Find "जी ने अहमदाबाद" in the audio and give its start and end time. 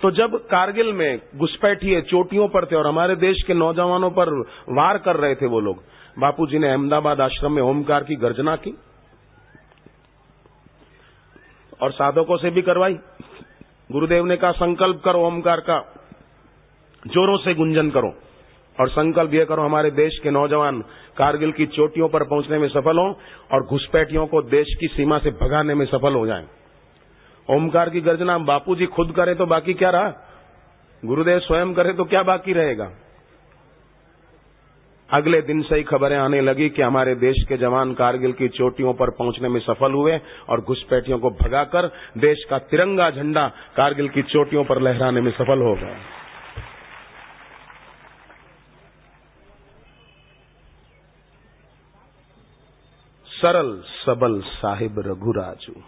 6.46-7.20